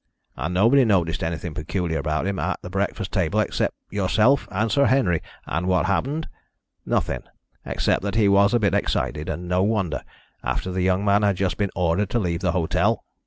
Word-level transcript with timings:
And 0.35 0.55
nobody 0.55 0.83
noticed 0.83 1.21
anything 1.23 1.53
peculiar 1.53 1.99
about 1.99 2.25
him 2.25 2.39
at 2.39 2.59
the 2.63 2.71
breakfast 2.71 3.11
table 3.11 3.39
except 3.39 3.75
yourself 3.91 4.47
and 4.49 4.71
Sir 4.71 4.85
Henry 4.87 5.21
and 5.45 5.67
what 5.67 5.85
happened? 5.85 6.27
Nothing, 6.87 7.21
except 7.67 8.01
that 8.01 8.15
he 8.15 8.27
was 8.27 8.55
a 8.55 8.59
bit 8.59 8.73
excited 8.73 9.29
and 9.29 9.47
no 9.47 9.61
wonder, 9.61 10.01
after 10.43 10.71
the 10.71 10.81
young 10.81 11.05
man 11.05 11.21
had 11.21 11.35
just 11.35 11.57
been 11.57 11.69
ordered 11.75 12.09
to 12.09 12.17
leave 12.19 12.39
the 12.41 12.53
hotel. 12.53 13.03